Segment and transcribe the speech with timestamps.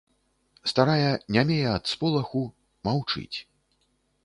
[0.71, 2.43] Старая нямее ад сполаху,
[2.91, 3.37] маўчыць.